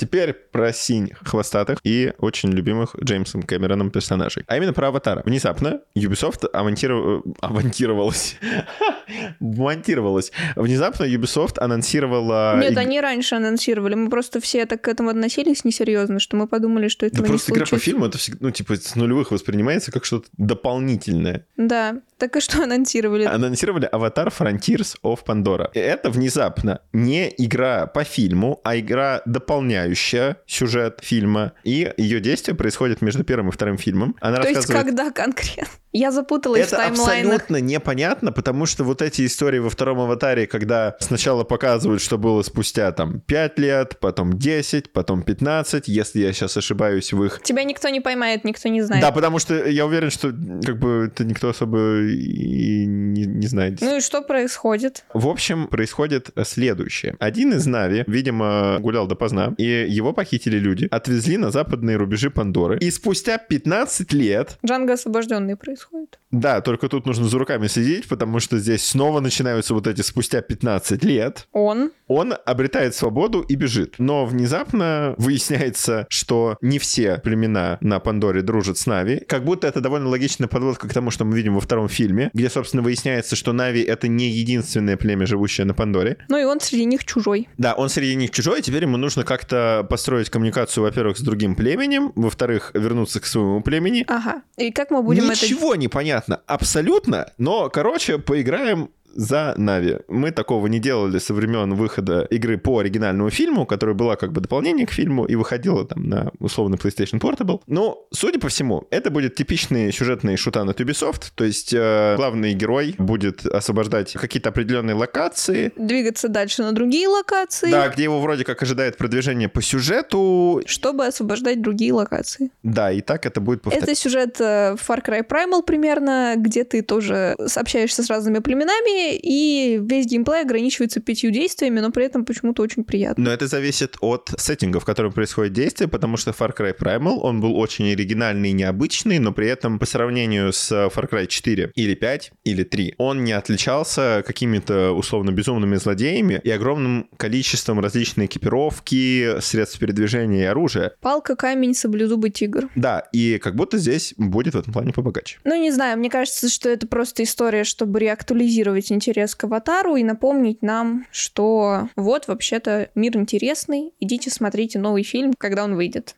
[0.00, 4.44] Теперь про синих, хвостатых и очень любимых Джеймсом Кэмероном персонажей.
[4.46, 5.20] А именно про Аватара.
[5.26, 7.22] Внезапно Ubisoft авантиров...
[7.42, 8.38] авантировалась.
[9.40, 10.32] Монтировалась.
[10.56, 12.58] Внезапно Ubisoft анонсировала...
[12.58, 13.94] Нет, они раньше анонсировали.
[13.94, 17.52] Мы просто все так к этому относились несерьезно, что мы подумали, что это да просто
[17.52, 21.44] игра по фильму, это всегда, ну, типа, с нулевых воспринимается как что-то дополнительное.
[21.58, 22.00] Да.
[22.20, 23.24] Так и что анонсировали?
[23.24, 25.70] Анонсировали Аватар Frontiers of Pandora.
[25.72, 31.52] Это внезапно не игра по фильму, а игра дополняющая сюжет фильма.
[31.64, 34.16] И ее действие происходит между первым и вторым фильмом.
[34.20, 34.68] Она То рассказывает...
[34.68, 35.80] есть когда конкретно?
[35.92, 37.34] Я запуталась это в таймлайнах.
[37.34, 42.42] абсолютно непонятно, потому что вот эти истории во втором аватаре, когда сначала показывают, что было
[42.42, 47.40] спустя там 5 лет, потом 10, потом 15, если я сейчас ошибаюсь в их...
[47.42, 49.02] Тебя никто не поймает, никто не знает.
[49.02, 53.80] Да, потому что я уверен, что как бы это никто особо и не, не знает.
[53.80, 55.04] Ну и что происходит?
[55.12, 57.16] В общем, происходит следующее.
[57.18, 62.78] Один из Нави, видимо, гулял допоздна, и его похитили люди, отвезли на западные рубежи Пандоры,
[62.78, 64.58] и спустя 15 лет...
[64.64, 66.19] Джанго освобожденный происходит.
[66.30, 70.40] Да, только тут нужно за руками следить, потому что здесь снова начинаются вот эти спустя
[70.40, 71.48] 15 лет.
[71.52, 71.90] Он?
[72.06, 73.94] Он обретает свободу и бежит.
[73.98, 79.20] Но внезапно выясняется, что не все племена на Пандоре дружат с Нави.
[79.26, 82.50] Как будто это довольно логичная подводка к тому, что мы видим во втором фильме, где,
[82.50, 86.18] собственно, выясняется, что Нави— это не единственное племя, живущее на Пандоре.
[86.28, 87.48] Ну и он среди них чужой.
[87.58, 92.12] Да, он среди них чужой, теперь ему нужно как-то построить коммуникацию, во-первых, с другим племенем,
[92.16, 94.04] во-вторых, вернуться к своему племени.
[94.08, 94.42] Ага.
[94.56, 95.44] И как мы будем Ничего это...
[95.44, 99.98] Ничего не понятно, абсолютно, но, короче, поиграем за Нави.
[100.08, 104.40] Мы такого не делали со времен выхода игры по оригинальному фильму, которая была как бы
[104.40, 107.60] дополнение к фильму и выходила там на условно PlayStation Portable.
[107.66, 112.52] Но, судя по всему, это будет типичный сюжетный шутан от Ubisoft, то есть э, главный
[112.54, 115.72] герой будет освобождать какие-то определенные локации.
[115.76, 117.70] Двигаться дальше на другие локации.
[117.70, 120.62] Да, где его вроде как ожидает продвижение по сюжету.
[120.66, 122.50] Чтобы освобождать другие локации.
[122.62, 123.90] Да, и так это будет повторяться.
[123.90, 129.80] Это сюжет э, Far Cry Primal примерно, где ты тоже общаешься с разными племенами, и
[129.82, 133.24] весь геймплей ограничивается пятью действиями, но при этом почему-то очень приятно.
[133.24, 137.40] Но это зависит от сеттинга, в котором происходит действие, потому что Far Cry Primal, он
[137.40, 141.94] был очень оригинальный и необычный, но при этом по сравнению с Far Cry 4 или
[141.94, 149.40] 5 или 3, он не отличался какими-то условно безумными злодеями и огромным количеством различной экипировки,
[149.40, 150.92] средств передвижения и оружия.
[151.00, 152.68] Палка, камень, саблезубый тигр.
[152.74, 155.38] Да, и как будто здесь будет в этом плане побогаче.
[155.44, 160.04] Ну, не знаю, мне кажется, что это просто история, чтобы реактуализировать интерес к аватару и
[160.04, 166.16] напомнить нам, что вот, вообще-то, мир интересный, идите смотрите новый фильм, когда он выйдет.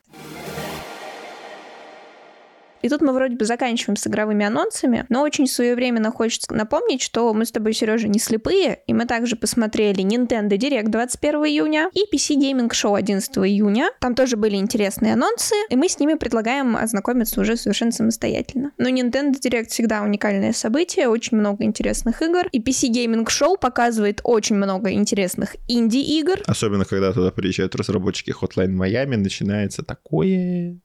[2.83, 7.33] И тут мы вроде бы заканчиваем с игровыми анонсами, но очень своевременно хочется напомнить, что
[7.33, 12.01] мы с тобой, Сережа, не слепые, и мы также посмотрели Nintendo Direct 21 июня и
[12.13, 13.91] PC Gaming Show 11 июня.
[14.01, 18.73] Там тоже были интересные анонсы, и мы с ними предлагаем ознакомиться уже совершенно самостоятельно.
[18.79, 24.21] Но Nintendo Direct всегда уникальное событие, очень много интересных игр, и PC Gaming Show показывает
[24.25, 26.41] очень много интересных инди-игр.
[26.47, 30.79] Особенно, когда туда приезжают разработчики Hotline Miami, начинается такое...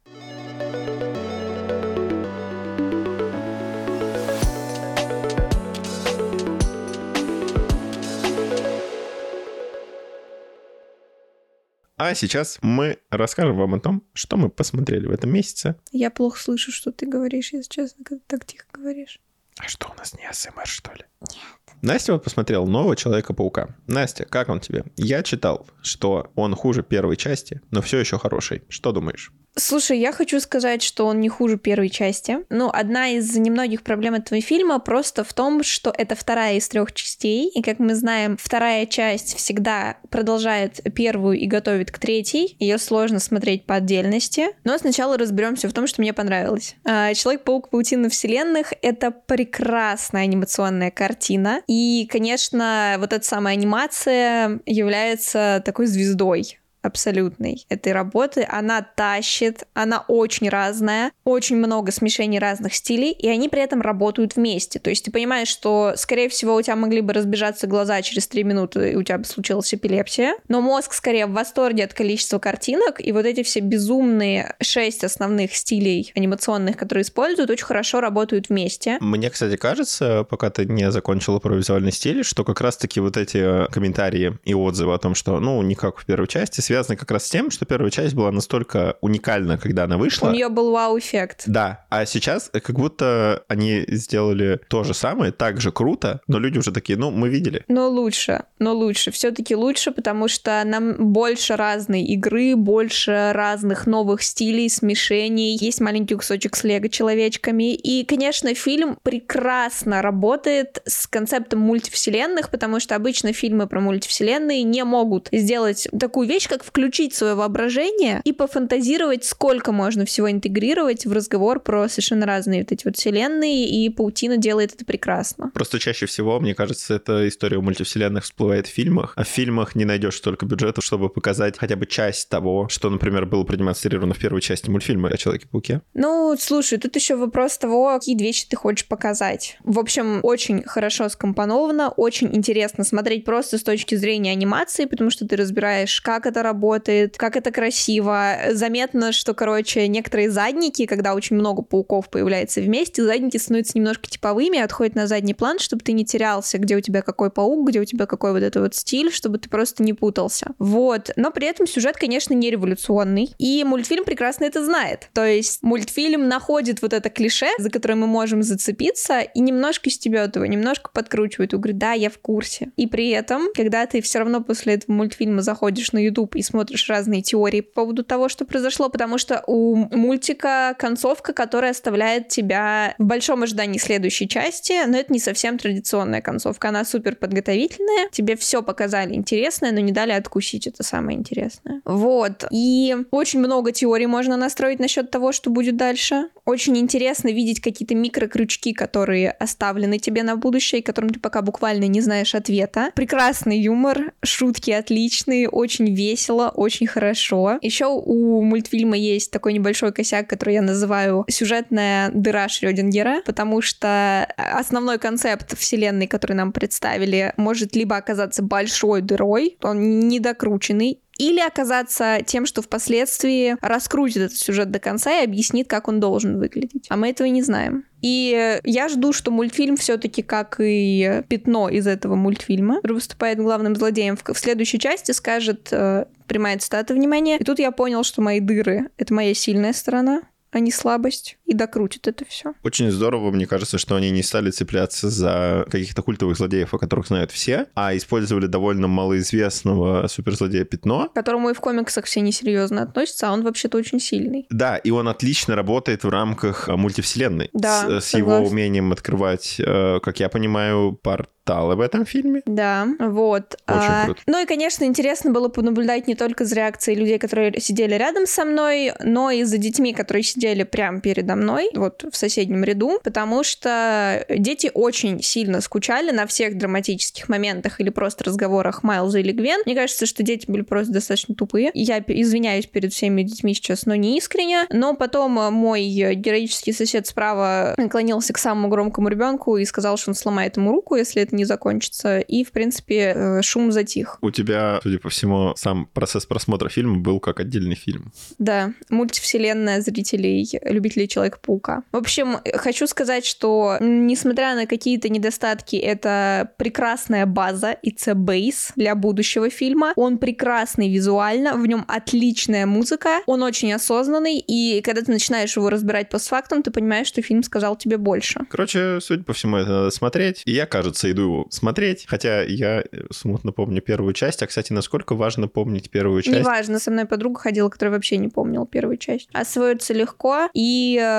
[11.97, 15.75] А сейчас мы расскажем вам о том, что мы посмотрели в этом месяце.
[15.91, 19.19] Я плохо слышу, что ты говоришь, если честно, когда так тихо говоришь.
[19.57, 21.05] А что у нас не АСМР, что ли?
[21.21, 21.67] Нет.
[21.81, 23.75] Настя вот посмотрел нового Человека-паука.
[23.87, 24.85] Настя, как он тебе?
[24.95, 28.63] Я читал, что он хуже первой части, но все еще хороший.
[28.69, 29.31] Что думаешь?
[29.59, 32.39] Слушай, я хочу сказать, что он не хуже первой части.
[32.49, 36.93] Ну, одна из немногих проблем этого фильма просто в том, что это вторая из трех
[36.93, 42.55] частей, и, как мы знаем, вторая часть всегда продолжает первую и готовит к третьей.
[42.59, 44.49] Ее сложно смотреть по отдельности.
[44.63, 46.75] Но сначала разберемся в том, что мне понравилось.
[46.85, 51.61] А, Человек-паук Паутина вселенных— это прекрасная анимационная картина.
[51.67, 58.47] И, конечно, вот эта самая анимация является такой звездой абсолютной этой работы.
[58.49, 64.35] Она тащит, она очень разная, очень много смешений разных стилей, и они при этом работают
[64.35, 64.79] вместе.
[64.79, 68.43] То есть ты понимаешь, что, скорее всего, у тебя могли бы разбежаться глаза через три
[68.43, 72.99] минуты, и у тебя бы случилась эпилепсия, но мозг скорее в восторге от количества картинок,
[72.99, 78.97] и вот эти все безумные шесть основных стилей анимационных, которые используют, очень хорошо работают вместе.
[79.01, 83.69] Мне, кстати, кажется, пока ты не закончила про визуальный стиль, что как раз-таки вот эти
[83.71, 87.25] комментарии и отзывы о том, что, ну, не как в первой части, связаны как раз
[87.25, 90.29] с тем, что первая часть была настолько уникальна, когда она вышла.
[90.29, 91.43] У нее был вау-эффект.
[91.47, 96.57] Да, а сейчас как будто они сделали то же самое, так же круто, но люди
[96.57, 97.63] уже такие, ну, мы видели.
[97.67, 104.23] Но лучше, но лучше, все-таки лучше, потому что нам больше разной игры, больше разных новых
[104.23, 112.49] стилей, смешений, есть маленький кусочек с лего-человечками, и, конечно, фильм прекрасно работает с концептом мультивселенных,
[112.49, 118.21] потому что обычно фильмы про мультивселенные не могут сделать такую вещь, как включить свое воображение
[118.23, 123.67] и пофантазировать, сколько можно всего интегрировать в разговор про совершенно разные вот эти вот вселенные,
[123.67, 125.51] и Паутина делает это прекрасно.
[125.53, 129.85] Просто чаще всего, мне кажется, эта история мультивселенных всплывает в фильмах, а в фильмах не
[129.85, 134.41] найдешь столько бюджета, чтобы показать хотя бы часть того, что, например, было продемонстрировано в первой
[134.41, 135.81] части мультфильма о Человеке-пауке.
[135.93, 139.57] Ну, слушай, тут еще вопрос того, какие вещи ты хочешь показать.
[139.63, 145.27] В общем, очень хорошо скомпоновано, очень интересно смотреть просто с точки зрения анимации, потому что
[145.27, 148.35] ты разбираешь, как это работает, как это красиво.
[148.51, 154.59] Заметно, что, короче, некоторые задники, когда очень много пауков появляется вместе, задники становятся немножко типовыми,
[154.59, 157.85] отходят на задний план, чтобы ты не терялся, где у тебя какой паук, где у
[157.85, 160.47] тебя какой вот этот вот стиль, чтобы ты просто не путался.
[160.59, 161.11] Вот.
[161.15, 163.29] Но при этом сюжет, конечно, не революционный.
[163.37, 165.09] И мультфильм прекрасно это знает.
[165.13, 170.35] То есть мультфильм находит вот это клише, за которое мы можем зацепиться, и немножко стебет
[170.35, 171.53] его, немножко подкручивает.
[171.53, 172.71] И говорит, да, я в курсе.
[172.77, 176.87] И при этом, когда ты все равно после этого мультфильма заходишь на YouTube и смотришь
[176.89, 182.95] разные теории по поводу того, что произошло, потому что у мультика концовка, которая оставляет тебя
[182.97, 188.35] в большом ожидании следующей части, но это не совсем традиционная концовка, она супер подготовительная, тебе
[188.35, 191.81] все показали интересное, но не дали откусить, это самое интересное.
[191.85, 192.45] Вот.
[192.51, 196.29] И очень много теорий можно настроить насчет того, что будет дальше.
[196.45, 202.01] Очень интересно видеть какие-то микрокрючки, которые оставлены тебе на будущее, которым ты пока буквально не
[202.01, 202.91] знаешь ответа.
[202.95, 207.59] Прекрасный юмор, шутки отличные, очень весело, очень хорошо.
[207.61, 214.27] Еще у мультфильма есть такой небольшой косяк, который я называю сюжетная дыра Шрёдингера, потому что
[214.37, 222.19] основной концепт вселенной, который нам представили, может либо оказаться большой дырой, он недокрученный, или оказаться
[222.25, 226.87] тем, что впоследствии раскрутит этот сюжет до конца и объяснит, как он должен выглядеть.
[226.89, 227.85] А мы этого не знаем.
[228.01, 234.17] И я жду, что мультфильм все-таки, как и пятно из этого мультфильма, выступает главным злодеем,
[234.17, 237.37] в, следующей части скажет э, прямая цитата, внимания.
[237.37, 241.53] И тут я понял, что мои дыры— это моя сильная сторона, а не слабость, и
[241.53, 242.53] докрутит это все.
[242.63, 247.07] Очень здорово, мне кажется, что они не стали цепляться за каких-то культовых злодеев, о которых
[247.07, 251.07] знают все, а использовали довольно малоизвестного суперзлодея Пятно.
[251.09, 254.45] К которому и в комиксах все несерьезно относятся, а он вообще-то очень сильный.
[254.49, 257.49] Да, и он отлично работает в рамках мультивселенной.
[257.53, 260.99] Да, с, с его умением открывать, э, как я понимаю,
[261.47, 262.41] стало в этом фильме.
[262.45, 263.55] Да, вот.
[263.67, 264.21] Очень а, круто.
[264.27, 268.43] Ну и, конечно, интересно было понаблюдать не только за реакцией людей, которые сидели рядом со
[268.43, 273.43] мной, но и за детьми, которые сидели прямо передо мной, вот в соседнем ряду, потому
[273.43, 279.61] что дети очень сильно скучали на всех драматических моментах или просто разговорах Майлза или Гвен.
[279.65, 281.71] Мне кажется, что дети были просто достаточно тупые.
[281.73, 284.65] Я извиняюсь перед всеми детьми сейчас, но не искренне.
[284.71, 285.83] Но потом мой
[286.15, 290.95] героический сосед справа наклонился к самому громкому ребенку и сказал, что он сломает ему руку,
[290.95, 292.19] если это не закончится.
[292.19, 294.17] И, в принципе, э, шум затих.
[294.21, 298.11] У тебя, судя по всему, сам процесс просмотра фильма был как отдельный фильм.
[298.37, 301.83] Да, мультивселенная зрителей, любителей Человека-паука.
[301.91, 308.95] В общем, хочу сказать, что несмотря на какие-то недостатки, это прекрасная база, a base для
[308.95, 309.93] будущего фильма.
[309.95, 315.69] Он прекрасный визуально, в нем отличная музыка, он очень осознанный, и когда ты начинаешь его
[315.69, 318.41] разбирать постфактум, ты понимаешь, что фильм сказал тебе больше.
[318.49, 320.43] Короче, судя по всему, это надо смотреть.
[320.45, 324.41] И я, кажется, иду его смотреть, хотя я смутно помню первую часть.
[324.43, 326.39] А, кстати, насколько важно помнить первую часть?
[326.39, 329.29] Неважно, со мной подруга ходила, которая вообще не помнила первую часть.
[329.33, 331.16] Освоится легко, и э,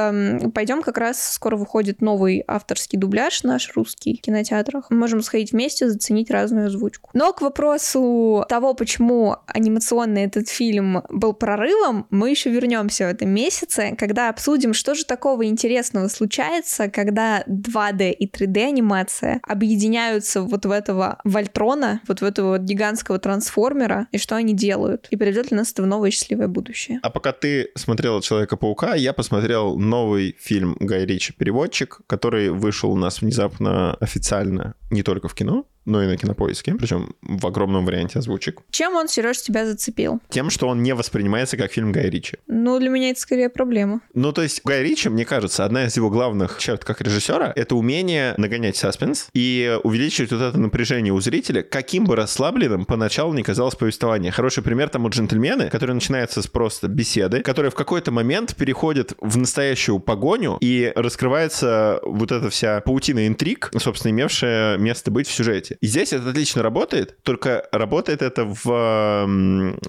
[0.55, 4.91] пойдем как раз, скоро выходит новый авторский дубляж наш русский в кинотеатрах.
[4.91, 7.11] Мы можем сходить вместе, заценить разную озвучку.
[7.13, 13.31] Но к вопросу того, почему анимационный этот фильм был прорывом, мы еще вернемся в этом
[13.31, 20.67] месяце, когда обсудим, что же такого интересного случается, когда 2D и 3D анимация объединяются вот
[20.67, 25.51] в этого Вольтрона, вот в этого вот гигантского трансформера, и что они делают, и приведет
[25.51, 27.01] ли нас это в новое счастливое будущее.
[27.03, 31.33] А пока ты смотрела Человека-паука, я посмотрел новый фильм Гай Ричи.
[31.33, 36.75] «Переводчик», который вышел у нас внезапно официально не только в кино, но и на кинопоиске,
[36.75, 38.61] причем в огромном варианте озвучек.
[38.71, 40.21] Чем он, Сереж, тебя зацепил?
[40.29, 42.39] Тем, что он не воспринимается как фильм Гая Ричи.
[42.47, 44.01] Ну, для меня это скорее проблема.
[44.15, 47.75] Ну, то есть Гай Ричи, мне кажется, одна из его главных черт как режиссера— это
[47.75, 53.43] умение нагонять саспенс и увеличивать вот это напряжение у зрителя, каким бы расслабленным поначалу не
[53.43, 54.33] казалось повествование.
[54.33, 59.39] Хороший пример тому «Джентльмены», который начинается с просто беседы, которая в какой-то момент переходит в
[59.39, 65.68] настоящую погоню и раскрывается вот эта вся паутина интриг, собственно, имевшая место быть в сюжете.
[65.81, 69.29] И здесь это отлично работает, только работает это в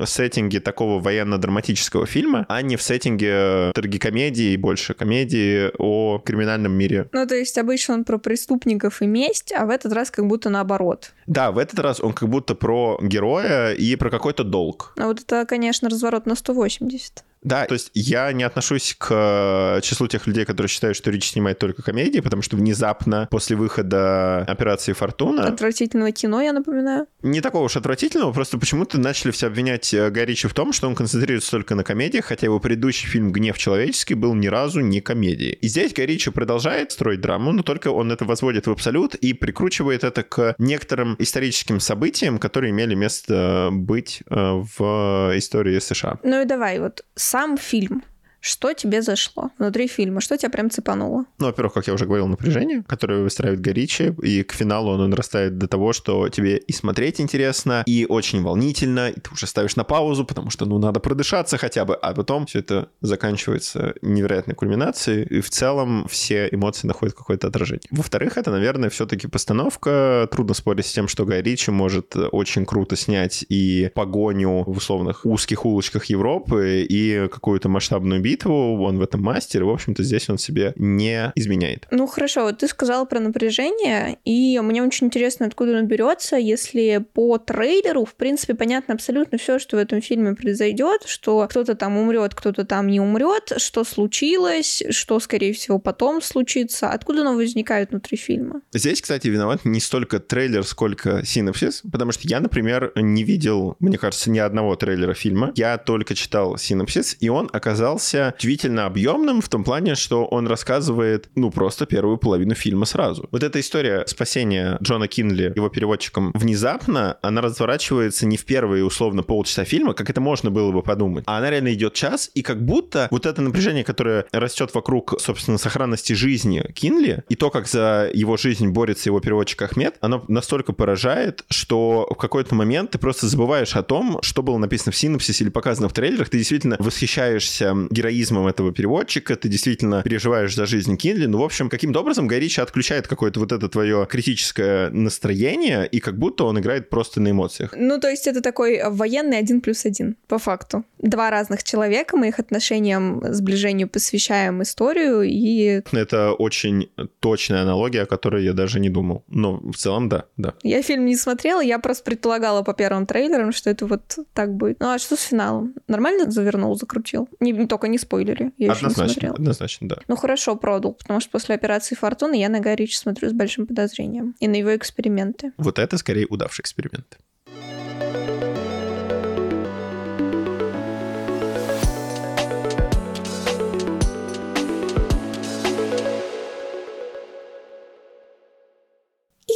[0.06, 7.10] сеттинге такого военно-драматического фильма, а не в сеттинге трагикомедии и больше комедии о криминальном мире.
[7.12, 10.50] Ну, то есть обычно он про преступников и месть, а в этот раз как будто
[10.50, 11.13] наоборот.
[11.28, 14.94] Да, в этот раз он как будто про героя и про какой-то долг.
[14.98, 17.24] А вот это, конечно, разворот на 180.
[17.41, 21.32] Да, то есть я не отношусь к э, числу тех людей, которые считают, что Рич
[21.32, 27.08] снимает только комедии, потому что внезапно после выхода «Операции Фортуна...» Отвратительного кино, я напоминаю.
[27.21, 30.88] Не такого уж отвратительного, просто почему-то начали все обвинять э, Гай Ричи в том, что
[30.88, 34.99] он концентрируется только на комедиях, хотя его предыдущий фильм «Гнев человеческий» был ни разу не
[34.99, 35.54] комедией.
[35.54, 39.34] И здесь Гай Ричи продолжает строить драму, но только он это возводит в абсолют и
[39.34, 46.19] прикручивает это к некоторым историческим событиям, которые имели место быть э, в истории США.
[46.23, 48.04] Ну и давай, вот сам фильм
[48.41, 50.21] что тебе зашло внутри фильма?
[50.21, 51.25] Что тебя прям цепануло?
[51.39, 55.58] Ну, во-первых, как я уже говорил, напряжение, которое выстраивает Горичи, и к финалу оно нарастает
[55.58, 59.84] до того, что тебе и смотреть интересно, и очень волнительно, и ты уже ставишь на
[59.84, 65.23] паузу, потому что, ну, надо продышаться хотя бы, а потом все это заканчивается невероятной кульминацией,
[65.23, 67.88] и в целом все эмоции находят какое-то отражение.
[67.91, 70.28] Во-вторых, это, наверное, все-таки постановка.
[70.32, 75.65] Трудно спорить с тем, что Гай может очень круто снять и погоню в условных узких
[75.65, 80.38] улочках Европы, и какую-то масштабную битву, он в этом мастер, и, в общем-то, здесь он
[80.38, 81.88] себе не изменяет.
[81.92, 87.06] Ну, хорошо, вот ты сказал про напряжение, и мне очень интересно, откуда оно берется, если
[87.13, 91.98] по трейлеру, в принципе, понятно абсолютно все, что в этом фильме произойдет, что кто-то там
[91.98, 97.92] умрет, кто-то там не умрет, что случилось, что, скорее всего, потом случится, откуда оно возникает
[97.92, 98.62] внутри фильма.
[98.74, 103.98] Здесь, кстати, виноват не столько трейлер, сколько синопсис, потому что я, например, не видел, мне
[103.98, 105.52] кажется, ни одного трейлера фильма.
[105.56, 110.48] Я только читал синопсис, и он оказался оказался удивительно объемным в том плане, что он
[110.48, 113.28] рассказывает, ну, просто первую половину фильма сразу.
[113.32, 119.24] Вот эта история спасения Джона Кинли его переводчиком внезапно, она разворачивается не в первые, условно,
[119.24, 122.64] полчаса фильма, как это можно было бы подумать, а она реально идет час, и как
[122.64, 128.10] будто вот это напряжение, которое растет вокруг, собственно, сохранности жизни Кинли, и то, как за
[128.14, 133.28] его жизнь борется его переводчик Ахмед, оно настолько поражает, что в какой-то момент ты просто
[133.28, 137.76] забываешь о том, что было написано в синопсисе или показано в трейлерах, ты действительно восхищаешься
[137.90, 141.28] героиней героизмом этого переводчика, ты действительно переживаешь за жизнь Кинли.
[141.28, 146.17] Ну, в общем, каким-то образом Гай отключает какое-то вот это твое критическое настроение, и как
[146.17, 147.74] будто он играет просто на эмоциях.
[147.76, 150.84] Ну, то есть это такой военный один плюс один, по факту.
[151.00, 155.82] Два разных человека, мы их отношениям, сближению посвящаем историю, и...
[155.91, 159.24] Это очень точная аналогия, о которой я даже не думал.
[159.28, 160.54] Но в целом, да, да.
[160.63, 164.79] Я фильм не смотрела, я просто предполагала по первым трейлерам, что это вот так будет.
[164.79, 165.75] Ну, а что с финалом?
[165.88, 167.27] Нормально завернул, закрутил?
[167.40, 168.52] Не, только не спойлери.
[168.58, 169.35] Я еще не Однозначно, смотрела.
[169.35, 169.97] однозначно, да.
[170.08, 174.35] Ну хорошо, продал, потому что после операции Фортуны я на Ричи смотрю с большим подозрением.
[174.39, 175.52] И на его эксперименты.
[175.58, 177.17] Вот это скорее удавший эксперимент.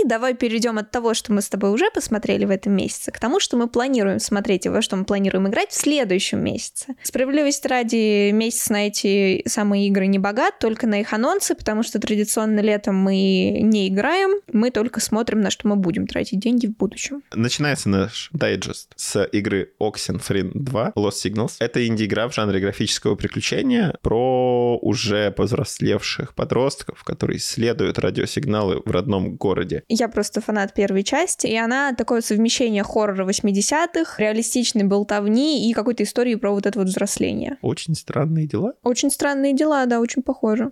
[0.06, 3.39] Давай перейдем от того, что мы с тобой уже посмотрели в этом месяце, к тому,
[3.39, 6.95] что мы планируем смотреть и во что мы планируем играть в следующем месяце.
[7.04, 11.99] Справедливости ради, месяц на эти самые игры не богат, только на их анонсы, потому что
[11.99, 16.76] традиционно летом мы не играем, мы только смотрим, на что мы будем тратить деньги в
[16.76, 17.24] будущем.
[17.34, 21.56] Начинается наш дайджест с игры Oxenfree 2 Lost Signals.
[21.60, 29.36] Это инди-игра в жанре графического приключения про уже повзрослевших подростков, которые исследуют радиосигналы в родном
[29.36, 29.84] городе.
[29.95, 36.01] Я просто фанат первой части, и она такое совмещение хоррора 80-х, реалистичной болтовни и какой-то
[36.01, 37.57] истории про вот это вот взросление.
[37.61, 38.73] Очень странные дела.
[38.81, 40.71] Очень странные дела, да, очень похоже.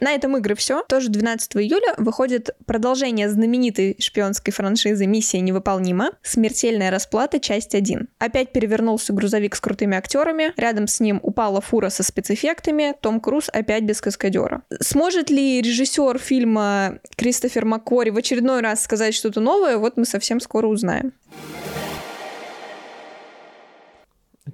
[0.00, 0.82] На этом игры все.
[0.88, 6.10] Тоже 12 июля выходит продолжение знаменитой шпионской франшизы «Миссия невыполнима.
[6.22, 7.40] Смертельная расплата.
[7.40, 8.06] Часть 1».
[8.18, 10.52] Опять перевернулся грузовик с крутыми актерами.
[10.56, 12.94] Рядом с ним упала фура со спецэффектами.
[13.00, 14.62] Том Круз опять без каскадера.
[14.80, 19.78] Сможет ли режиссер фильма Кристофер Маккори в очередной раз сказать что-то новое?
[19.78, 21.12] Вот мы совсем скоро узнаем.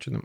[0.01, 0.25] Что там?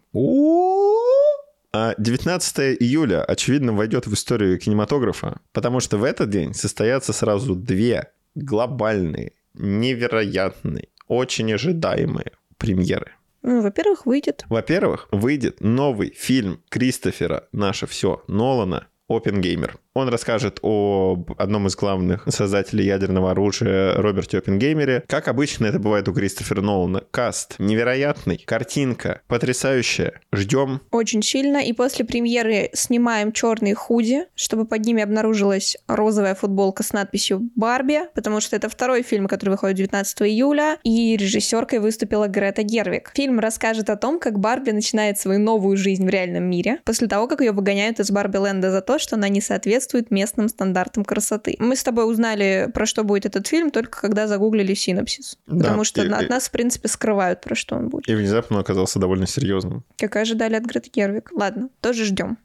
[1.74, 1.82] У-у-у!
[1.82, 7.56] А 19 июля, очевидно, войдет в историю кинематографа, потому что в этот день состоятся сразу
[7.56, 13.12] две глобальные, невероятные, очень ожидаемые премьеры.
[13.42, 14.46] Ну, во-первых, выйдет.
[14.50, 19.80] Во-первых, выйдет новый фильм Кристофера «Наше все» Нолана «Опенгеймер».
[19.96, 25.04] Он расскажет об одном из главных создателей ядерного оружия Роберте Оппенгеймере.
[25.08, 27.02] Как обычно это бывает у Кристофера Нолана.
[27.10, 30.22] Каст невероятный, картинка потрясающая.
[30.32, 30.82] Ждем.
[30.92, 31.58] Очень сильно.
[31.58, 38.02] И после премьеры снимаем черные худи, чтобы под ними обнаружилась розовая футболка с надписью «Барби»,
[38.14, 43.12] потому что это второй фильм, который выходит 19 июля, и режиссеркой выступила Грета Гервик.
[43.16, 47.28] Фильм расскажет о том, как Барби начинает свою новую жизнь в реальном мире, после того,
[47.28, 49.79] как ее выгоняют из Барби-ленда за то, что она не соответствует
[50.10, 51.56] местным стандартам красоты.
[51.60, 55.38] Мы с тобой узнали, про что будет этот фильм, только когда загуглили синопсис.
[55.48, 58.08] Да, Потому что и- от нас, в принципе, скрывают, про что он будет.
[58.08, 59.84] И внезапно оказался довольно серьезным.
[59.98, 61.32] Как и ожидали от Греты Гервик.
[61.34, 62.38] Ладно, тоже ждем.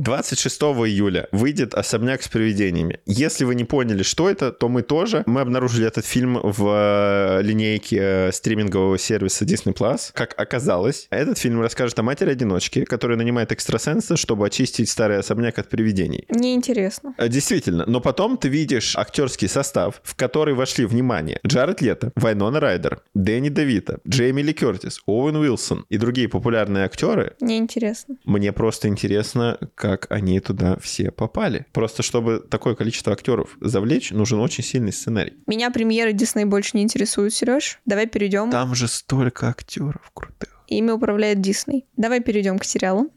[0.00, 3.00] 26 июля выйдет «Особняк с привидениями».
[3.04, 5.22] Если вы не поняли, что это, то мы тоже.
[5.26, 9.74] Мы обнаружили этот фильм в э, линейке э, стримингового сервиса Disney+.
[9.74, 10.10] Plus.
[10.14, 15.68] Как оказалось, этот фильм расскажет о матери-одиночке, которая нанимает экстрасенса, чтобы очистить старый особняк от
[15.68, 16.24] привидений.
[16.30, 17.14] Неинтересно.
[17.18, 22.58] Э, Действительно, но потом ты видишь актерский состав, в который вошли, внимание, Джаред Лето, Вайнона
[22.58, 28.16] Райдер, Дэнни Девита, Джейми Ли Кертис, Оуэн Уилсон и другие популярные актеры, Неинтересно.
[28.24, 31.66] мне просто интересно, как они туда все попали.
[31.72, 35.34] Просто чтобы такое количество актеров завлечь, нужен очень сильный сценарий.
[35.46, 37.80] Меня премьеры Дисней больше не интересуют, Сереж.
[37.86, 38.50] Давай перейдем.
[38.50, 40.62] Там же столько актеров крутых.
[40.68, 41.86] Ими управляет Дисней.
[41.96, 43.10] Давай перейдем к сериалу.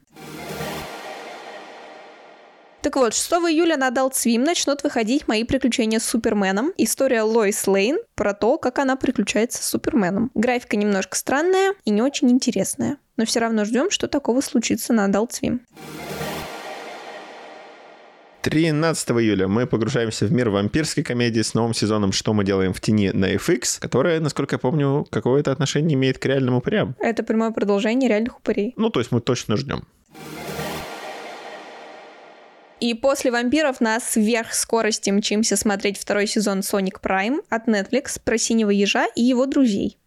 [2.84, 6.74] Так вот, 6 июля на Adult Swim начнут выходить мои приключения с Суперменом.
[6.76, 10.32] История Лоис Лейн про то, как она приключается с Суперменом.
[10.34, 12.98] Графика немножко странная и не очень интересная.
[13.16, 15.62] Но все равно ждем, что такого случится на Adult Swim.
[18.44, 22.82] 13 июля мы погружаемся в мир вампирской комедии с новым сезоном «Что мы делаем в
[22.82, 26.94] тени» на FX, которая, насколько я помню, какое-то отношение имеет к реальным упырям.
[27.00, 28.74] Это прямое продолжение реальных упырей.
[28.76, 29.88] Ну, то есть мы точно ждем.
[32.82, 38.72] И после вампиров на сверхскорости мчимся смотреть второй сезон Sonic Prime от Netflix про синего
[38.72, 39.98] ежа и его друзей.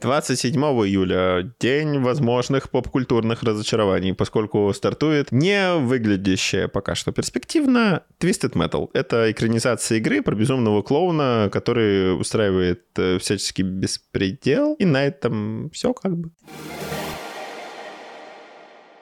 [0.00, 8.90] 27 июля— день возможных поп-культурных разочарований, поскольку стартует не выглядящая пока что перспективно Twisted Metal.
[8.92, 15.92] Это экранизация игры про безумного клоуна, который устраивает э, всяческий беспредел, и на этом все
[15.92, 16.30] как бы.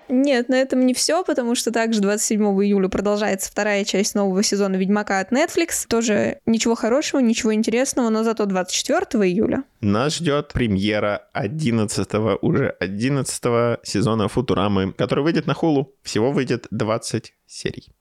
[0.09, 4.77] Нет, на этом не все, потому что также 27 июля продолжается вторая часть нового сезона
[4.77, 5.87] Ведьмака от Netflix.
[5.89, 12.09] Тоже ничего хорошего, ничего интересного, но зато 24 июля Нас ждет премьера 11
[12.43, 15.95] уже 11 сезона Футурамы, который выйдет на Хулу.
[16.03, 17.93] Всего выйдет 20 серий.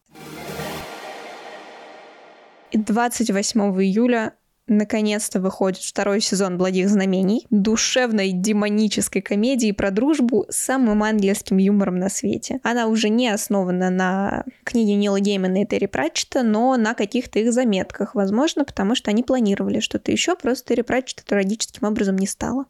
[2.71, 4.33] и 28 июля
[4.67, 11.97] Наконец-то выходит второй сезон «Благих знамений», душевной демонической комедии про дружбу с самым ангельским юмором
[11.97, 12.59] на свете.
[12.63, 17.53] Она уже не основана на книге Нила Геймана и Терри Пратчета, но на каких-то их
[17.53, 22.65] заметках, возможно, потому что они планировали что-то еще, просто Терри Пратчета трагическим образом не стало.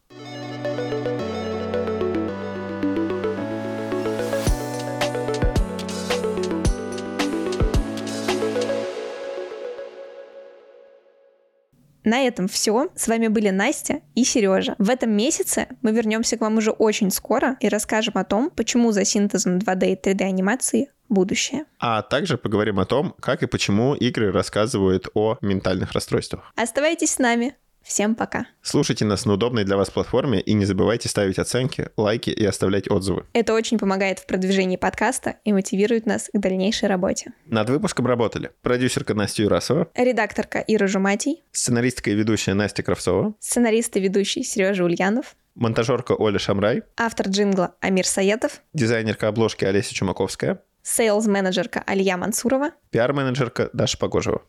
[12.05, 12.89] На этом все.
[12.95, 14.75] С вами были Настя и Сережа.
[14.77, 18.91] В этом месяце мы вернемся к вам уже очень скоро и расскажем о том, почему
[18.91, 21.65] за синтезом 2D и 3D анимации будущее.
[21.79, 26.51] А также поговорим о том, как и почему игры рассказывают о ментальных расстройствах.
[26.55, 27.55] Оставайтесь с нами.
[27.85, 28.47] Всем пока.
[28.63, 32.89] Слушайте нас на удобной для вас платформе и не забывайте ставить оценки, лайки и оставлять
[32.89, 33.25] отзывы.
[33.33, 37.33] Это очень помогает в продвижении подкаста и мотивирует нас к дальнейшей работе.
[37.45, 43.95] Над выпуском работали продюсерка Настя Юрасова, редакторка Ира Жуматий, сценаристка и ведущая Настя Кравцова, сценарист
[43.97, 50.63] и ведущий Сережа Ульянов, монтажерка Оля Шамрай, автор джингла Амир Саетов, дизайнерка обложки Олеся Чумаковская,
[50.81, 54.41] сейлс-менеджерка Алия Мансурова, пиар-менеджерка Даша Погожева.